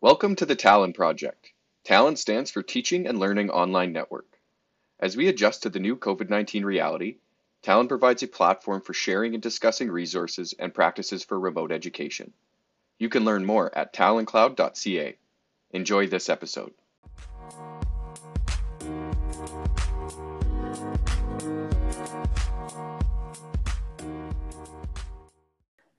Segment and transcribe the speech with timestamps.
[0.00, 1.50] Welcome to the Talon Project.
[1.82, 4.38] Talon stands for Teaching and Learning Online Network.
[5.00, 7.16] As we adjust to the new COVID 19 reality,
[7.62, 12.32] Talon provides a platform for sharing and discussing resources and practices for remote education.
[13.00, 15.16] You can learn more at taloncloud.ca.
[15.72, 16.74] Enjoy this episode.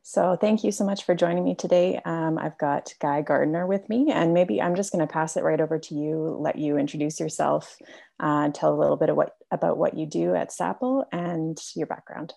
[0.09, 2.01] So thank you so much for joining me today.
[2.03, 5.43] Um, I've got Guy Gardner with me, and maybe I'm just going to pass it
[5.43, 7.77] right over to you, let you introduce yourself,
[8.19, 11.85] uh, tell a little bit of what, about what you do at SAPL and your
[11.85, 12.33] background.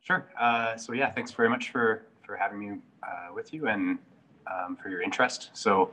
[0.00, 0.26] Sure.
[0.40, 3.98] Uh, so yeah, thanks very much for, for having me uh, with you and
[4.50, 5.50] um, for your interest.
[5.52, 5.90] So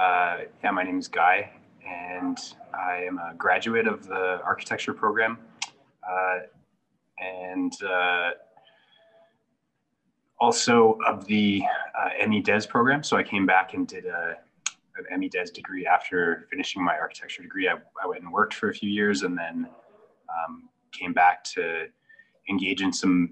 [0.00, 1.50] uh, yeah, my name is Guy,
[1.86, 2.38] and
[2.72, 5.36] I am a graduate of the architecture program.
[6.02, 6.38] Uh,
[7.18, 8.30] and uh,
[10.38, 11.62] also of the
[11.98, 13.02] uh, ME Des program.
[13.02, 14.36] So I came back and did a,
[15.10, 17.68] an ME Des degree after finishing my architecture degree.
[17.68, 19.68] I, I went and worked for a few years and then
[20.28, 21.86] um, came back to
[22.48, 23.30] engage in some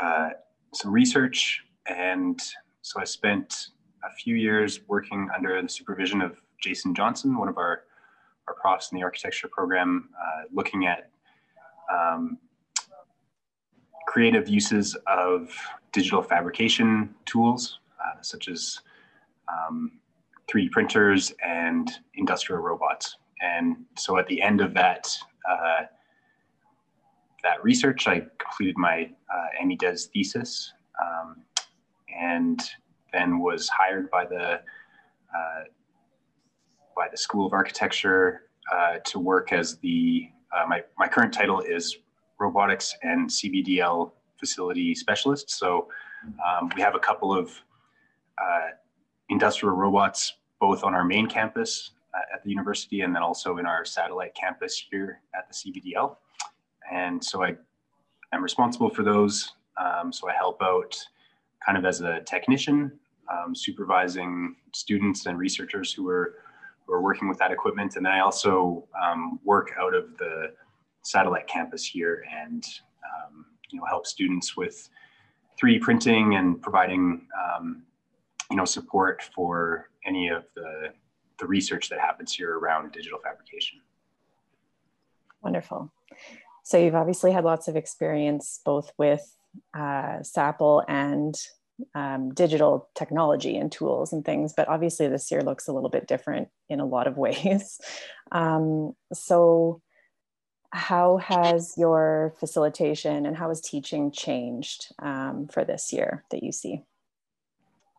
[0.00, 0.30] uh,
[0.74, 1.64] some research.
[1.86, 2.40] And
[2.82, 3.68] so I spent
[4.04, 7.84] a few years working under the supervision of Jason Johnson, one of our,
[8.46, 11.10] our profs in the architecture program, uh, looking at
[11.92, 12.38] um,
[14.06, 15.50] creative uses of
[15.92, 18.80] digital fabrication tools, uh, such as
[19.48, 19.92] um,
[20.52, 23.16] 3D printers and industrial robots.
[23.40, 25.16] And so at the end of that,
[25.48, 25.82] uh,
[27.42, 31.36] that research, I completed my uh, ME Des thesis um,
[32.18, 32.60] and
[33.12, 34.60] then was hired by the
[35.34, 35.62] uh,
[36.96, 41.60] by the School of Architecture uh, to work as the uh, my my current title
[41.60, 41.98] is
[42.38, 45.58] robotics and CBDL facility specialists.
[45.58, 45.88] So
[46.46, 47.50] um, we have a couple of
[48.42, 48.68] uh,
[49.28, 53.66] industrial robots both on our main campus uh, at the university and then also in
[53.66, 56.16] our satellite campus here at the CBDL.
[56.92, 57.56] And so I
[58.32, 59.52] am responsible for those.
[59.76, 60.96] Um, so I help out
[61.64, 62.98] kind of as a technician,
[63.30, 66.36] um, supervising students and researchers who are,
[66.86, 67.96] who are working with that equipment.
[67.96, 70.52] And then I also um, work out of the
[71.02, 72.64] satellite campus here and
[73.04, 74.88] um, you know help students with
[75.62, 77.82] 3D printing and providing um,
[78.50, 80.92] you know support for any of the
[81.38, 83.80] the research that happens here around digital fabrication.
[85.42, 85.92] Wonderful.
[86.64, 89.22] So you've obviously had lots of experience both with
[89.74, 91.34] uh, SAPL and
[91.94, 96.08] um, digital technology and tools and things, but obviously this year looks a little bit
[96.08, 97.80] different in a lot of ways.
[98.32, 99.80] Um, so
[100.70, 106.52] how has your facilitation and how has teaching changed um, for this year that you
[106.52, 106.82] see?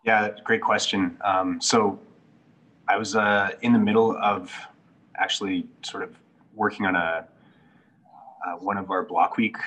[0.06, 1.18] Yeah, great question.
[1.24, 2.00] Um, so
[2.88, 4.52] I was uh, in the middle of
[5.18, 6.16] actually sort of
[6.54, 7.28] working on a
[8.48, 9.58] uh, one of our block week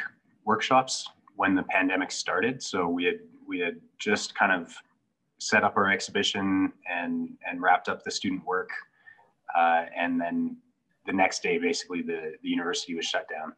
[0.44, 2.62] workshops when the pandemic started.
[2.62, 4.74] So we had we had just kind of
[5.38, 8.70] set up our exhibition and and wrapped up the student work,
[9.56, 10.56] uh, and then
[11.06, 13.52] the next day, basically, the, the university was shut down.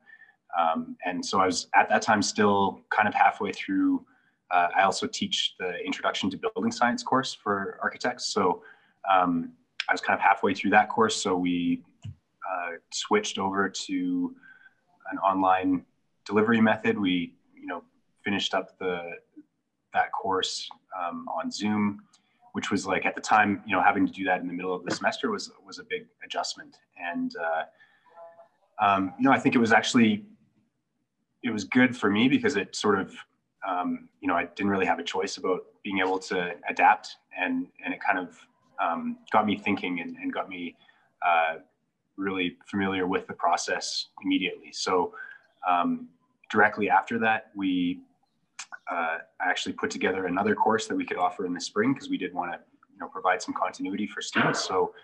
[0.59, 4.05] Um, and so I was at that time still kind of halfway through.
[4.50, 8.27] Uh, I also teach the Introduction to Building Science course for architects.
[8.27, 8.62] So
[9.12, 9.53] um,
[9.88, 11.21] I was kind of halfway through that course.
[11.21, 14.34] So we uh, switched over to
[15.10, 15.84] an online
[16.25, 16.99] delivery method.
[16.99, 17.83] We, you know,
[18.25, 19.12] finished up the
[19.93, 20.69] that course
[21.00, 22.03] um, on Zoom
[22.54, 24.72] which was like at the time, you know, having to do that in the middle
[24.72, 26.78] of the semester was was a big adjustment.
[26.97, 30.25] And uh, um, you know, I think it was actually
[31.42, 33.12] it was good for me because it sort of
[33.69, 37.66] um, you know I didn't really have a choice about being able to adapt, and
[37.84, 38.38] and it kind of
[38.81, 40.76] um, got me thinking and, and got me
[41.26, 41.56] uh,
[42.16, 44.71] really familiar with the process immediately.
[44.71, 45.12] So
[45.69, 46.09] um,
[46.53, 47.98] directly after that, we
[48.91, 52.09] uh, I actually put together another course that we could offer in the spring because
[52.09, 52.59] we did want to
[52.93, 54.65] you know provide some continuity for students.
[54.65, 54.95] So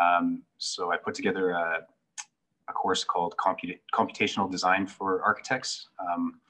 [0.00, 1.80] um, so I put together a,
[2.68, 5.88] a course called Comput Computational Design for Architects.
[5.98, 6.40] Um,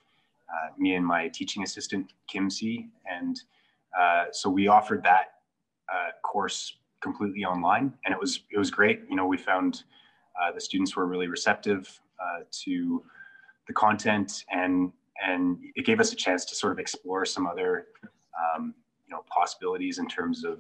[0.50, 2.88] uh, me and my teaching assistant Kim C.
[3.10, 3.40] And
[3.98, 5.34] uh, so we offered that
[5.92, 9.02] uh, course completely online, and it was it was great.
[9.08, 9.84] You know, we found
[10.40, 13.02] uh, the students were really receptive uh, to
[13.66, 14.92] the content and
[15.26, 17.86] and it gave us a chance to sort of explore some other
[18.38, 18.74] um,
[19.06, 20.58] you know possibilities in terms of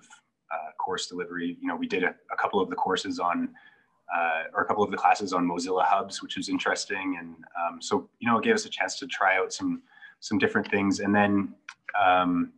[0.52, 1.56] uh, course delivery.
[1.60, 3.50] You know, we did a, a couple of the courses on
[4.14, 7.82] uh, or a couple of the classes on Mozilla Hubs, which was interesting, and um,
[7.82, 9.82] so you know it gave us a chance to try out some
[10.20, 11.00] some different things.
[11.00, 11.54] And then
[12.00, 12.52] um,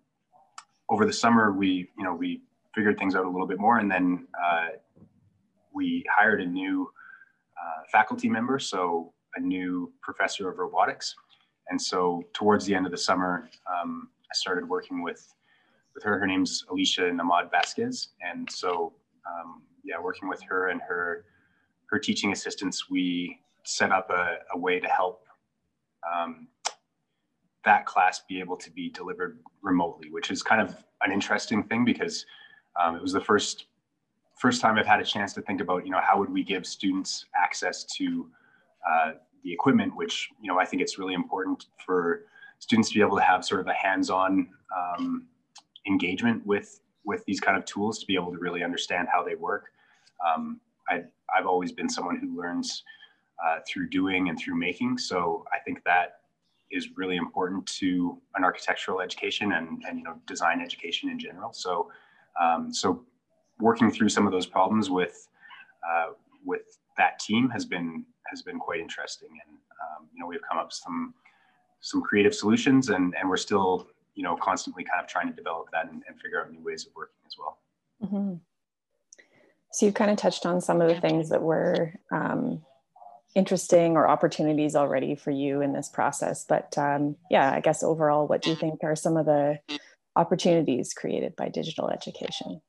[0.89, 2.43] over the summer, we you know we
[2.75, 4.69] figured things out a little bit more, and then uh,
[5.73, 6.91] we hired a new
[7.61, 11.15] uh, faculty member, so a new professor of robotics.
[11.71, 15.33] And so towards the end of the summer, um, I started working with
[15.95, 16.19] with her.
[16.19, 18.93] Her name's Alicia Nahmad Vazquez, and so
[19.27, 21.25] um, yeah, working with her and her
[21.87, 25.27] her teaching assistants, we set up a, a way to help
[26.11, 26.49] um,
[27.65, 31.85] that class be able to be delivered remotely, which is kind of an interesting thing
[31.85, 32.25] because
[32.81, 33.67] um, it was the first
[34.39, 36.67] first time I've had a chance to think about, you know, how would we give
[36.67, 38.27] students access to
[38.91, 39.11] uh,
[39.43, 42.25] the equipment, which, you know, I think it's really important for
[42.59, 45.27] students to be able to have sort of a hands-on um,
[45.87, 49.35] engagement with with these kind of tools to be able to really understand how they
[49.35, 49.73] work.
[50.27, 51.03] Um, I,
[51.35, 52.85] I've always been someone who learns
[53.45, 54.99] uh, through doing and through making.
[54.99, 56.21] So I think that
[56.71, 61.53] is really important to an architectural education and, and you know design education in general.
[61.53, 61.91] So
[62.41, 63.05] um, so
[63.59, 65.29] working through some of those problems with
[65.89, 66.13] uh,
[66.45, 70.59] with that team has been has been quite interesting, and um, you know we've come
[70.59, 71.15] up with some
[71.81, 75.69] some creative solutions, and and we're still you know constantly kind of trying to develop
[75.73, 77.59] that and, and figure out new ways of working as well.
[78.05, 78.35] Mm-hmm.
[79.73, 82.63] So you've kind of touched on some of the things that were um,
[83.35, 88.27] interesting or opportunities already for you in this process, but um, yeah, I guess overall,
[88.27, 89.59] what do you think are some of the
[90.17, 92.61] opportunities created by digital education?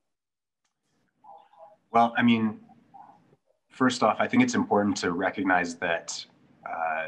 [1.91, 2.59] Well, I mean,
[3.71, 6.23] first off, I think it's important to recognize that
[6.69, 7.07] uh,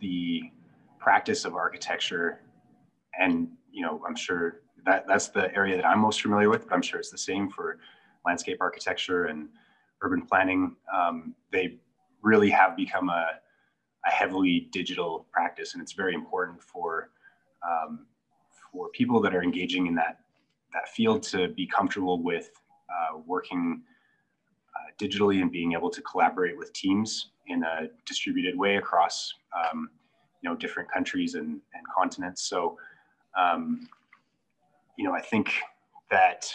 [0.00, 0.50] the
[0.98, 2.40] practice of architecture,
[3.18, 6.74] and you know, I'm sure that that's the area that I'm most familiar with, but
[6.74, 7.78] I'm sure it's the same for
[8.24, 9.48] landscape architecture and
[10.02, 10.74] urban planning.
[10.92, 11.78] Um, they
[12.22, 13.26] really have become a,
[14.06, 17.10] a, heavily digital practice, and it's very important for
[17.62, 18.06] um,
[18.72, 20.20] for people that are engaging in that
[20.72, 22.50] that field to be comfortable with
[22.88, 23.82] uh, working
[25.00, 29.90] digitally and being able to collaborate with teams in a distributed way across um,
[30.42, 32.42] you know different countries and, and continents.
[32.42, 32.78] So
[33.38, 33.88] um,
[34.96, 35.52] you know I think
[36.10, 36.50] that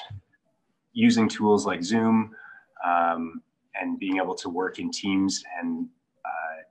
[0.93, 2.35] using tools like Zoom
[2.85, 3.41] um,
[3.75, 5.87] and being able to work in teams and
[6.25, 6.63] uh,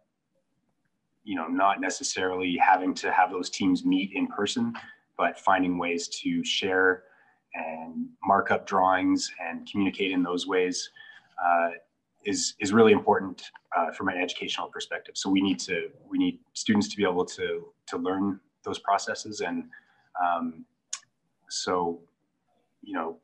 [1.25, 4.75] you know not necessarily having to have those teams meet in person
[5.17, 7.05] but finding ways to share
[7.55, 10.91] and mark up drawings and communicate in those ways
[11.45, 11.71] uh,
[12.25, 13.43] is is really important
[13.77, 15.15] uh, from an educational perspective.
[15.17, 19.41] So we need to we need students to be able to to learn those processes,
[19.41, 19.65] and
[20.23, 20.65] um,
[21.49, 22.01] so
[22.83, 23.19] you know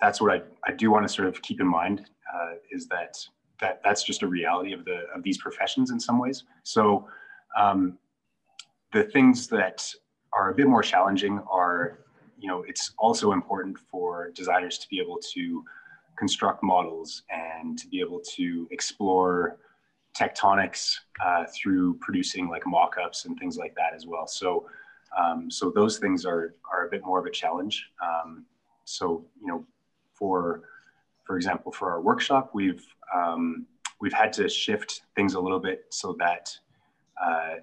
[0.00, 3.16] that's what I, I do want to sort of keep in mind uh, is that
[3.60, 6.44] that that's just a reality of the of these professions in some ways.
[6.62, 7.08] So
[7.58, 7.98] um,
[8.92, 9.92] the things that
[10.32, 11.98] are a bit more challenging are
[12.38, 15.64] you know, it's also important for designers to be able to
[16.18, 19.58] construct models and to be able to explore
[20.16, 24.26] tectonics uh, through producing like mock-ups and things like that as well.
[24.26, 24.68] So,
[25.16, 27.86] um, so those things are are a bit more of a challenge.
[28.02, 28.44] Um,
[28.84, 29.64] so, you know,
[30.14, 30.62] for
[31.24, 32.84] for example, for our workshop, we've
[33.14, 33.66] um,
[34.00, 36.50] we've had to shift things a little bit so that
[37.22, 37.56] uh,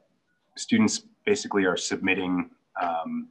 [0.56, 2.50] students basically are submitting
[2.82, 3.30] um,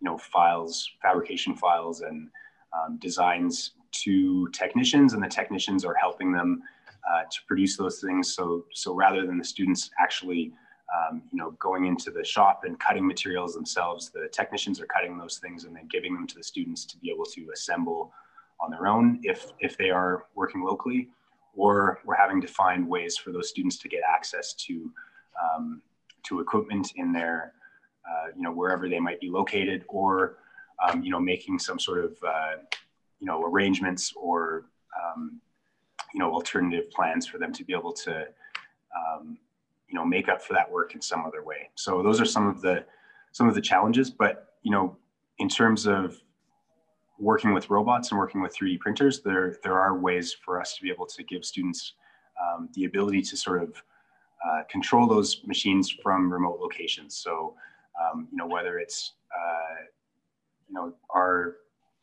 [0.00, 2.28] you know files, fabrication files, and
[2.72, 6.62] um, designs to technicians, and the technicians are helping them
[7.10, 8.34] uh, to produce those things.
[8.34, 10.52] So so rather than the students actually
[10.94, 15.18] um, you know going into the shop and cutting materials themselves, the technicians are cutting
[15.18, 18.12] those things and then giving them to the students to be able to assemble
[18.60, 21.08] on their own if if they are working locally
[21.56, 24.90] or we're having to find ways for those students to get access to
[25.42, 25.80] um,
[26.22, 27.54] to equipment in their
[28.10, 30.38] uh, you know, wherever they might be located, or
[30.84, 32.56] um, you know, making some sort of uh,
[33.20, 34.64] you know arrangements or
[35.00, 35.40] um,
[36.12, 38.26] you know alternative plans for them to be able to
[38.96, 39.38] um,
[39.88, 41.70] you know make up for that work in some other way.
[41.74, 42.84] So those are some of the
[43.32, 44.10] some of the challenges.
[44.10, 44.96] But you know,
[45.38, 46.20] in terms of
[47.18, 50.82] working with robots and working with 3D printers, there there are ways for us to
[50.82, 51.94] be able to give students
[52.42, 53.82] um, the ability to sort of
[54.46, 57.14] uh, control those machines from remote locations.
[57.16, 57.54] So
[58.00, 59.84] um, you know, whether it's, uh,
[60.68, 61.56] you know, our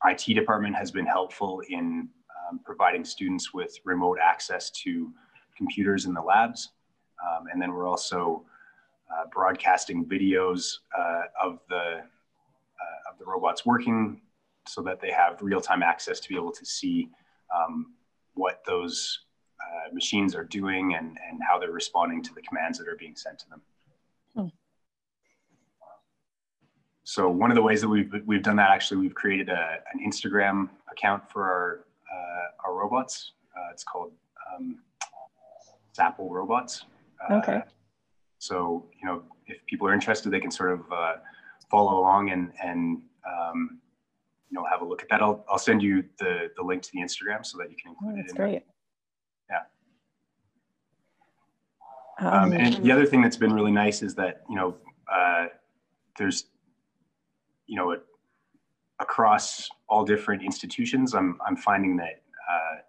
[0.06, 2.10] IT department has been helpful in
[2.50, 5.12] um, providing students with remote access to
[5.56, 6.70] computers in the labs.
[7.25, 8.46] Um, and then we're also
[9.12, 14.22] uh, broadcasting videos uh, of the uh, of the robots working
[14.68, 17.10] so that they have real-time access to be able to see
[17.56, 17.94] um,
[18.34, 19.22] what those
[19.62, 23.16] uh, machines are doing and, and how they're responding to the commands that are being
[23.16, 23.62] sent to them.
[27.08, 30.06] So one of the ways that we've we've done that actually we've created a, an
[30.06, 33.32] Instagram account for our uh, our robots.
[33.56, 34.12] Uh, it's called
[34.54, 34.80] um,
[35.98, 36.84] SAPL Robots.
[37.30, 37.62] Uh, okay.
[38.40, 41.14] So you know if people are interested, they can sort of uh,
[41.72, 43.80] follow along and and um,
[44.50, 45.22] you know have a look at that.
[45.22, 48.16] I'll I'll send you the the link to the Instagram so that you can include
[48.16, 48.30] oh, it.
[48.32, 48.66] in great.
[49.48, 49.62] There.
[52.20, 52.30] Yeah.
[52.30, 54.76] Um, and the other thing that's been really nice is that you know
[55.10, 55.46] uh,
[56.18, 56.48] there's
[57.68, 57.96] you know,
[59.00, 62.82] across all different institutions, I'm, I'm finding that, uh,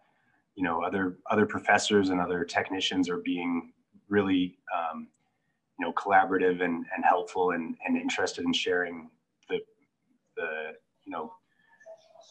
[0.55, 3.73] you know, other, other professors and other technicians are being
[4.09, 5.09] really, um,
[5.79, 9.11] you know, collaborative and, and helpful and, and interested in sharing
[9.49, 9.59] the,
[10.37, 10.73] the,
[11.05, 11.33] you know,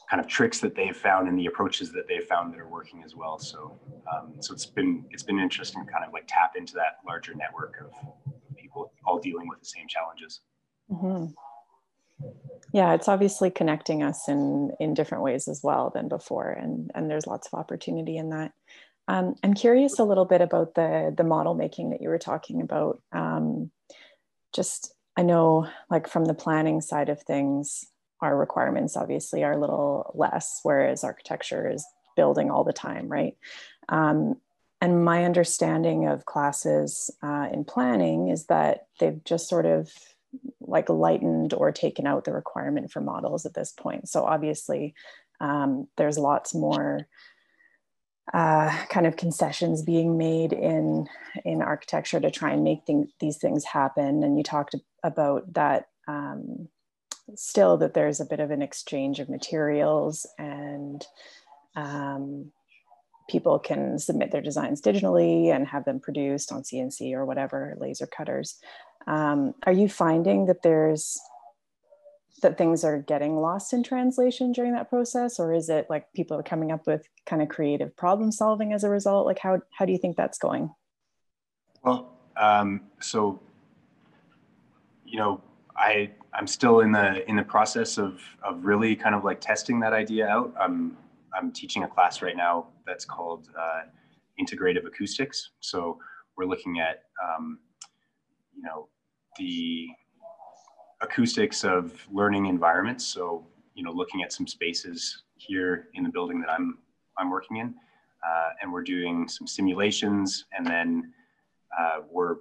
[0.10, 3.04] kind of tricks that they've found and the approaches that they've found that are working
[3.06, 3.38] as well.
[3.38, 3.80] So,
[4.12, 7.36] um, so it's been, it's been interesting to kind of like tap into that larger
[7.36, 7.92] network of
[8.56, 10.42] people all dealing with the same challenges.
[10.89, 11.25] Mm-hmm
[12.74, 17.09] yeah it's obviously connecting us in in different ways as well than before and and
[17.09, 18.53] there's lots of opportunity in that.
[19.07, 22.62] Um, i'm curious a little bit about the the model making that you were talking
[22.62, 23.01] about.
[23.12, 23.71] Um,
[24.53, 27.86] just i know like from the planning side of things
[28.21, 33.38] our requirements obviously are a little less whereas architecture is building all the time right?
[33.88, 34.36] Um,
[34.81, 39.91] and my understanding of classes uh, in planning is that they've just sort of
[40.62, 44.10] like lightened or taken out the requirement for models at this point.
[44.10, 44.94] So obviously
[45.39, 47.08] um, there's lots more
[48.34, 51.08] uh, kind of concessions being made in
[51.46, 52.82] in architecture to try and make
[53.20, 54.24] these things happen.
[54.24, 56.67] And you talked about that um,
[57.36, 61.06] still that there's a bit of an exchange of materials and
[61.75, 62.51] um,
[63.29, 68.08] people can submit their designs digitally and have them produced on CNC or whatever laser
[68.08, 68.60] cutters.
[69.08, 71.20] Um, are you finding that there's
[72.44, 76.38] that things are getting lost in translation during that process, or is it like people
[76.38, 79.26] are coming up with kind of creative problem solving as a result?
[79.26, 80.70] Like how how do you think that's going?
[81.84, 83.40] Well, um, so
[85.06, 85.42] you know,
[85.76, 89.80] I I'm still in the in the process of of really kind of like testing
[89.80, 90.54] that idea out.
[90.60, 90.98] I'm
[91.36, 93.82] I'm teaching a class right now that's called uh,
[94.40, 95.52] integrative acoustics.
[95.60, 95.98] So
[96.36, 97.60] we're looking at um,
[98.56, 98.90] you know
[99.38, 99.88] the
[101.01, 103.06] acoustics of learning environments.
[103.06, 106.79] So, you know, looking at some spaces here in the building that I'm
[107.20, 107.74] I'm working in,
[108.27, 111.13] uh, and we're doing some simulations, and then
[111.79, 112.36] uh, we're,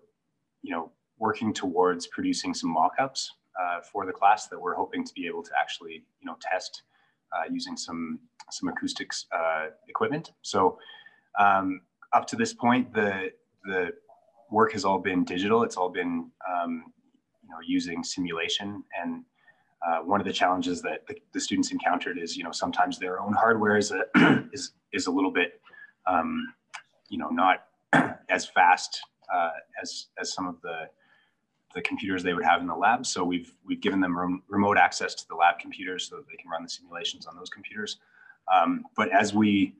[0.62, 5.12] you know, working towards producing some mock-ups uh, for the class that we're hoping to
[5.14, 6.82] be able to actually, you know, test
[7.32, 8.18] uh, using some
[8.50, 10.32] some acoustics uh, equipment.
[10.42, 10.78] So,
[11.38, 11.80] um,
[12.12, 13.32] up to this point, the
[13.64, 13.92] the
[14.50, 15.62] work has all been digital.
[15.62, 16.92] It's all been um,
[17.42, 19.24] you know using simulation and
[19.86, 23.20] uh, one of the challenges that the, the, students encountered is you know sometimes their
[23.20, 24.04] own hardware is a
[24.52, 25.60] is is a little bit
[26.06, 26.52] um,
[27.08, 27.66] you know not
[28.28, 29.00] as fast
[29.32, 29.50] uh,
[29.80, 30.88] as as some of the
[31.74, 33.06] the computers they would have in the lab.
[33.06, 36.36] So we've we've given them rem remote access to the lab computers so that they
[36.36, 37.98] can run the simulations on those computers.
[38.52, 39.74] Um, but as we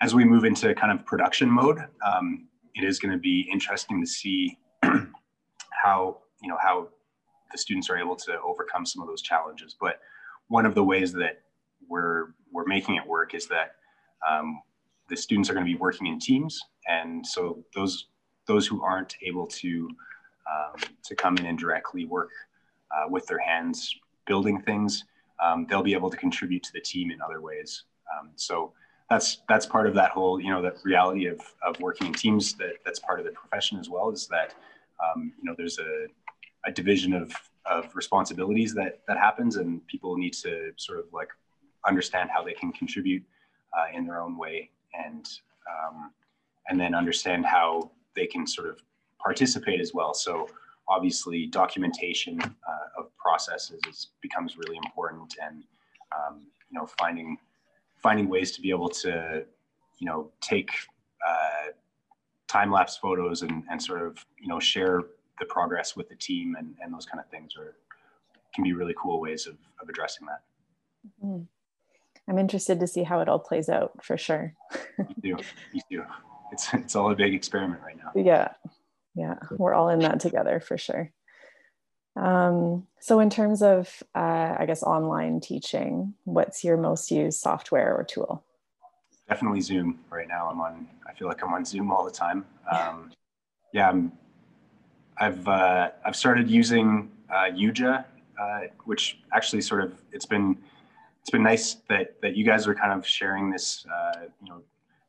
[0.00, 4.00] as we move into kind of production mode, um, it is going to be interesting
[4.00, 6.88] to see how you know how
[7.52, 9.76] the students are able to overcome some of those challenges.
[9.80, 10.00] But
[10.48, 11.42] one of the ways that
[11.88, 13.76] we're we're making it work is that
[14.28, 14.60] um,
[15.08, 18.08] the students are going to be working in teams, and so those
[18.46, 19.88] those who aren't able to
[20.50, 22.30] um, to come in and directly work
[22.94, 23.94] uh, with their hands
[24.26, 25.04] building things,
[25.42, 27.84] um, they'll be able to contribute to the team in other ways.
[28.18, 28.72] Um, so
[29.10, 32.54] that's that's part of that whole you know that reality of of working in teams
[32.54, 34.54] that that's part of the profession as well is that
[35.04, 36.06] um, you know there's a,
[36.66, 37.32] a division of
[37.66, 41.28] of responsibilities that that happens and people need to sort of like
[41.86, 43.22] understand how they can contribute
[43.76, 44.70] uh, in their own way
[45.04, 45.28] and
[45.70, 46.10] um,
[46.68, 48.80] and then understand how they can sort of
[49.22, 50.14] participate as well.
[50.14, 50.48] So
[50.88, 55.64] obviously documentation uh, of processes is, becomes really important and
[56.16, 57.38] um, you know finding
[57.96, 59.44] finding ways to be able to,
[59.98, 60.70] you know, take
[61.26, 61.70] uh,
[62.46, 65.02] time lapse photos and, and sort of, you know, share
[65.38, 67.74] the progress with the team and, and those kind of things are
[68.54, 70.42] can be really cool ways of, of addressing that.
[71.22, 71.42] Mm-hmm.
[72.28, 74.54] I'm interested to see how it all plays out for sure.
[74.98, 75.36] you do,
[75.72, 76.04] Me too.
[76.52, 78.10] It's it's all a big experiment right now.
[78.20, 78.48] Yeah.
[79.14, 79.34] Yeah.
[79.50, 81.12] We're all in that together for sure.
[82.16, 87.94] Um, so in terms of, uh, I guess, online teaching, what's your most used software
[87.94, 88.42] or tool?
[89.28, 90.48] Definitely Zoom right now.
[90.50, 92.44] I'm on, I feel like I'm on Zoom all the time.
[92.70, 93.12] Um,
[93.72, 94.12] yeah, I'm,
[95.18, 98.04] I've, uh, I've started using uh, YuJa
[98.38, 100.56] uh, which actually sort of it's been
[101.20, 104.62] it's been nice that that you guys are kind of sharing this uh, you know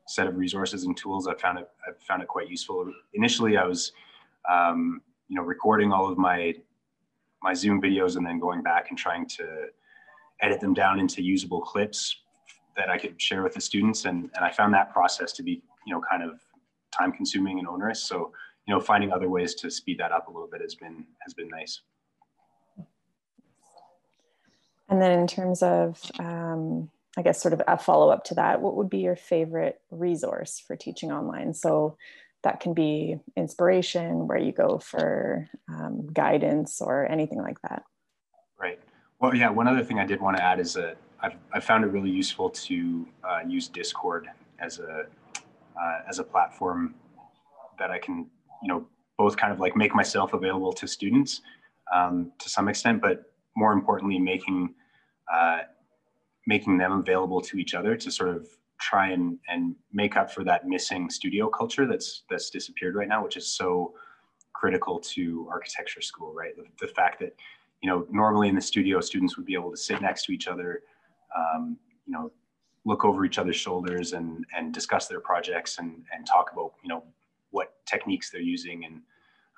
[0.06, 1.28] set of resources and tools.
[1.28, 2.90] I found it I found it quite useful.
[3.14, 3.92] Initially, I was
[4.48, 6.54] um, you know recording all of my
[7.42, 9.66] my Zoom videos and then going back and trying to
[10.42, 12.22] edit them down into usable clips
[12.76, 14.04] that I could share with the students.
[14.04, 16.40] And, and I found that process to be, you know, kind of
[16.96, 18.02] time consuming and onerous.
[18.02, 18.32] So,
[18.66, 21.34] you know, finding other ways to speed that up a little bit has been, has
[21.34, 21.80] been nice.
[24.88, 28.60] And then in terms of, um, I guess, sort of a follow up to that,
[28.60, 31.52] what would be your favorite resource for teaching online?
[31.52, 31.96] So
[32.42, 37.82] that can be inspiration, where you go for um, guidance or anything like that.
[38.60, 38.78] Right.
[39.20, 41.84] Well, yeah, one other thing I did want to add is that I've, I've found
[41.84, 44.28] it really useful to uh, use Discord
[44.60, 45.06] as a
[45.80, 46.94] uh, as a platform
[47.78, 48.26] that I can,
[48.62, 51.42] you know, both kind of like make myself available to students
[51.94, 54.74] um, to some extent, but more importantly, making
[55.32, 55.60] uh,
[56.46, 60.44] making them available to each other to sort of try and and make up for
[60.44, 63.94] that missing studio culture that's that's disappeared right now, which is so
[64.52, 66.56] critical to architecture school, right?
[66.56, 67.34] The, the fact that
[67.82, 70.48] you know normally in the studio students would be able to sit next to each
[70.48, 70.82] other
[71.36, 72.30] um, you know,
[72.84, 76.88] look over each other's shoulders and and discuss their projects and and talk about you
[76.88, 77.02] know
[77.50, 79.00] what techniques they're using and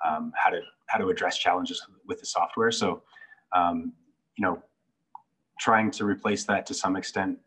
[0.05, 2.71] um, how to how to address challenges with the software.
[2.71, 3.03] So,
[3.55, 3.93] um,
[4.35, 4.61] you know,
[5.59, 7.37] trying to replace that to some extent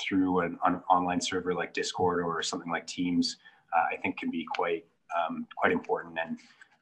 [0.00, 3.36] through an, an online server like Discord or something like Teams,
[3.76, 4.84] uh, I think can be quite
[5.16, 6.18] um, quite important.
[6.24, 6.38] And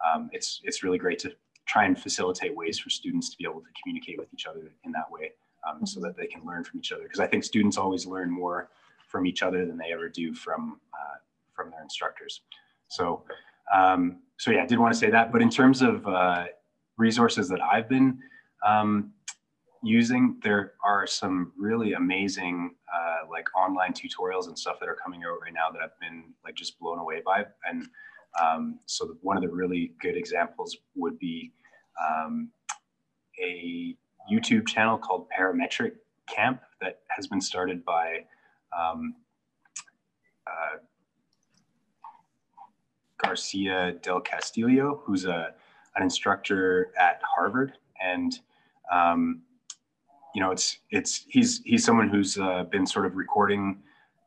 [0.07, 1.35] um, it's it's really great to
[1.67, 4.93] try and facilitate ways for students to be able to communicate with each other in
[4.93, 5.33] that way
[5.69, 7.05] um, so that they can learn from each other.
[7.05, 8.71] Because I think students always learn more
[9.09, 11.17] from each other than they ever do from uh,
[11.55, 12.43] from their instructors.
[12.89, 13.25] So
[13.73, 15.33] um, so yeah, I did want to say that.
[15.33, 16.47] But in terms of uh,
[16.97, 18.19] resources that I've been
[18.67, 19.13] um,
[19.83, 25.23] using, there are some really amazing uh, like online tutorials and stuff that are coming
[25.25, 27.45] out right now that I've been like just blown away by.
[27.69, 27.89] And
[28.41, 31.53] um, so one of the really good examples would be
[32.01, 32.51] um,
[33.43, 33.97] a
[34.31, 35.93] YouTube channel called Parametric
[36.27, 38.25] Camp that has been started by
[38.79, 39.15] um,
[40.47, 40.79] uh,
[43.19, 45.55] Garcia del Castillo, who's a,
[45.97, 47.73] an instructor at Harvard.
[48.03, 48.39] And,
[48.93, 49.43] um,
[50.35, 53.79] you know, it's, it's, he's, he's someone who's uh, been sort of recording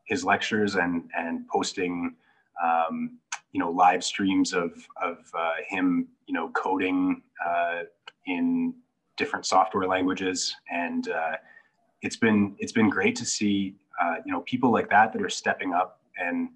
[0.06, 2.14] his lectures and, and posting,
[2.62, 3.18] um,
[3.52, 7.82] you know, live streams of, of uh, him, you know, coding uh,
[8.26, 8.74] in
[9.16, 11.36] different software languages, and uh,
[12.02, 15.30] it's been it's been great to see uh, you know people like that that are
[15.30, 16.48] stepping up and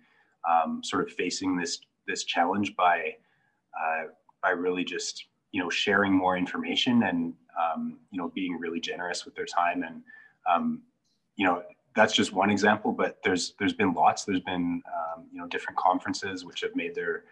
[0.48, 3.14] um, sort of facing this this challenge by
[3.78, 4.04] uh,
[4.42, 9.24] by really just you know sharing more information and um, you know being really generous
[9.24, 10.02] with their time and
[10.50, 10.82] um,
[11.36, 11.62] you know
[11.96, 15.76] that's just one example but there's there's been lots there's been um, you know different
[15.76, 17.24] conferences which have made their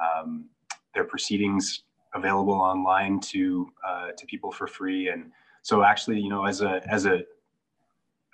[0.00, 0.46] um,
[0.94, 1.82] their proceedings
[2.14, 5.08] available online to uh, to people for free.
[5.08, 5.30] And
[5.62, 7.22] so, actually, you know, as a as a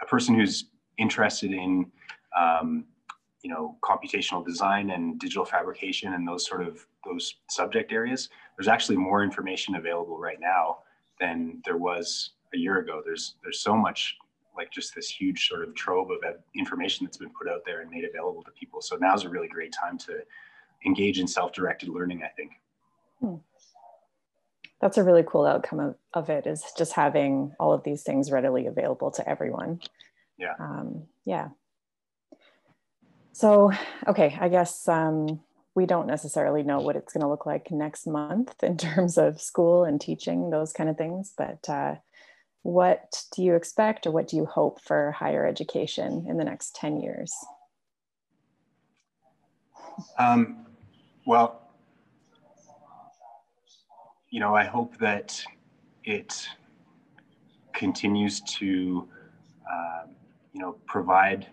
[0.01, 0.67] a person who's
[0.99, 1.91] interested in
[2.39, 2.85] um,
[3.45, 8.69] you know computational design and digital fabrication and those sort of those subject areas, there's
[8.69, 10.79] actually more information available right now
[11.21, 13.03] than there was a year ago.
[13.05, 14.17] There's there's so much
[14.57, 16.19] like just this huge sort of trove of
[16.57, 18.81] information that's been put out there and made available to people.
[18.81, 20.21] So now's a really great time to
[20.87, 22.53] engage in self-directed learning, I think.
[23.21, 23.37] Hmm
[24.81, 28.31] that's a really cool outcome of, of it is just having all of these things
[28.31, 29.81] readily available to everyone
[30.37, 31.49] yeah um, yeah
[33.35, 33.71] so
[34.07, 35.41] okay i guess um,
[35.75, 39.41] we don't necessarily know what it's going to look like next month in terms of
[39.41, 41.95] school and teaching those kind of things but uh,
[42.63, 46.75] what do you expect or what do you hope for higher education in the next
[46.77, 47.35] 10 years?
[50.19, 50.65] Um,
[51.27, 51.65] well
[54.35, 55.41] you know, I hope that
[56.03, 56.49] it
[57.73, 59.09] continues to,
[59.73, 60.07] uh,
[60.53, 61.47] you know, provide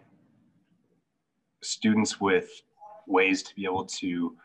[1.62, 2.50] students with
[3.08, 4.36] ways to be able to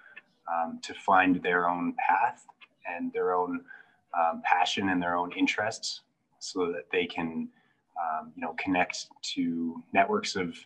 [0.53, 2.47] um, to find their own path
[2.89, 3.61] and their own
[4.19, 6.03] um, passion and their own interests,
[6.39, 7.49] so that they can,
[8.01, 10.57] um, you know, connect to networks of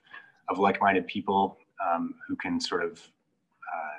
[0.48, 2.92] of like-minded people um, who can sort of,
[3.74, 3.98] uh,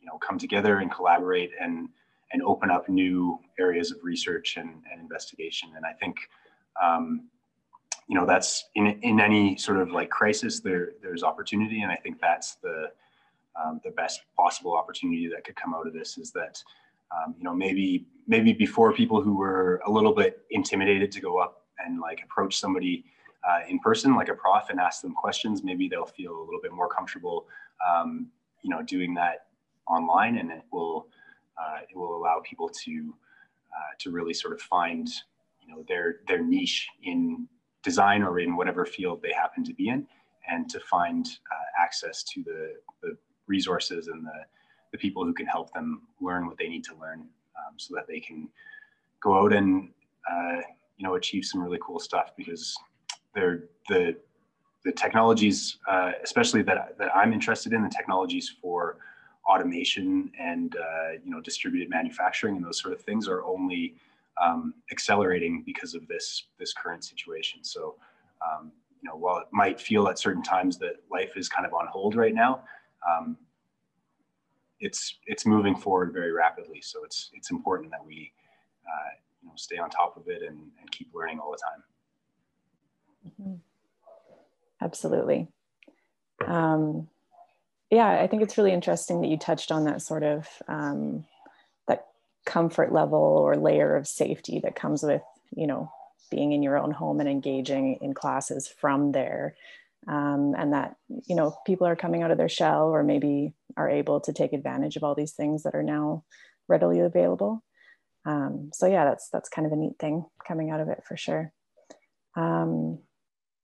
[0.00, 1.88] you know, come together and collaborate and
[2.32, 5.70] and open up new areas of research and, and investigation.
[5.76, 6.16] And I think,
[6.82, 7.28] um,
[8.06, 11.82] you know, that's in, in any sort of like crisis, there there's opportunity.
[11.82, 12.90] And I think that's the,
[13.60, 16.62] um, the best possible opportunity that could come out of this is that,
[17.10, 21.38] um, you know, maybe maybe before people who were a little bit intimidated to go
[21.38, 23.04] up and like approach somebody
[23.48, 26.60] uh, in person, like a prof, and ask them questions, maybe they'll feel a little
[26.62, 27.46] bit more comfortable,
[27.88, 28.28] um,
[28.62, 29.46] you know, doing that
[29.88, 31.06] online, and it will
[31.56, 33.14] uh, it will allow people to
[33.74, 35.08] uh, to really sort of find
[35.62, 37.48] you know their their niche in
[37.82, 40.06] design or in whatever field they happen to be in,
[40.48, 44.44] and to find uh, access to the the resources and the
[44.92, 48.06] the people who can help them learn what they need to learn um, so that
[48.06, 48.48] they can
[49.22, 49.90] go out and
[50.30, 50.60] uh,
[50.96, 52.74] you know achieve some really cool stuff because
[53.34, 54.16] they're the
[54.84, 58.98] the technologies uh, especially that, that i'm interested in the technologies for
[59.48, 63.94] automation and uh, you know distributed manufacturing and those sort of things are only
[64.42, 67.64] um, accelerating because of this this current situation.
[67.64, 67.96] So
[68.46, 71.72] um, you know while it might feel at certain times that life is kind of
[71.72, 72.62] on hold right now
[73.08, 73.36] um,
[74.80, 76.80] it's it's moving forward very rapidly.
[76.80, 78.32] So it's it's important that we
[78.86, 79.10] uh,
[79.42, 81.82] you know stay on top of it and, and keep learning all the time.
[83.40, 83.54] Mm-hmm.
[84.80, 85.48] Absolutely.
[86.46, 87.08] Um,
[87.90, 91.24] yeah, I think it's really interesting that you touched on that sort of um,
[91.88, 92.06] that
[92.46, 95.22] comfort level or layer of safety that comes with
[95.56, 95.90] you know
[96.30, 99.54] being in your own home and engaging in classes from there.
[100.06, 100.94] Um, and that
[101.26, 104.52] you know people are coming out of their shell or maybe are able to take
[104.52, 106.24] advantage of all these things that are now
[106.68, 107.64] readily available.
[108.24, 111.16] Um, so yeah that's that's kind of a neat thing coming out of it for
[111.16, 111.52] sure.
[112.36, 113.00] Um,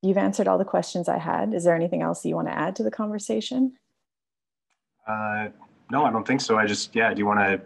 [0.02, 1.54] you've answered all the questions i had.
[1.54, 3.74] Is there anything else you want to add to the conversation?
[5.06, 5.48] Uh,
[5.90, 6.58] no i don't think so.
[6.58, 7.60] I just yeah do you want to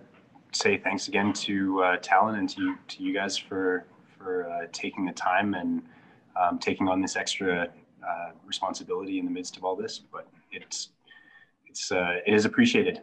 [0.53, 3.87] say thanks again to uh, Talon and to to you guys for
[4.19, 5.83] for uh, taking the time and
[6.37, 7.69] um, taking on this extra
[8.07, 10.91] uh, responsibility in the midst of all this, but it's
[11.67, 13.03] it's uh, it is appreciated.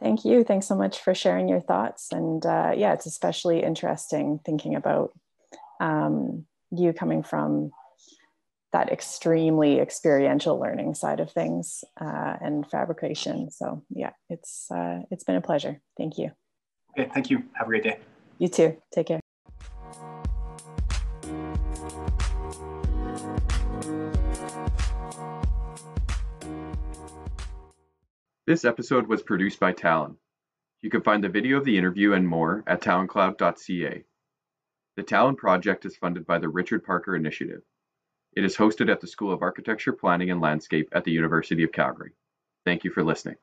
[0.00, 0.44] Thank you.
[0.44, 2.08] Thanks so much for sharing your thoughts.
[2.12, 5.12] And uh, yeah, it's especially interesting thinking about
[5.80, 7.70] um, you coming from
[8.72, 13.50] that extremely experiential learning side of things uh, and fabrication.
[13.50, 15.80] So yeah, it's uh, it's been a pleasure.
[15.96, 16.32] Thank you.
[16.98, 17.44] Okay, thank you.
[17.54, 17.98] Have a great day.
[18.38, 18.76] You too.
[18.92, 19.20] Take care.
[28.46, 30.18] This episode was produced by Talon.
[30.80, 34.04] You can find the video of the interview and more at taloncloud.ca.
[34.96, 37.62] The Talon project is funded by the Richard Parker Initiative.
[38.36, 41.72] It is hosted at the School of Architecture, Planning and Landscape at the University of
[41.72, 42.12] Calgary.
[42.64, 43.34] Thank you for listening.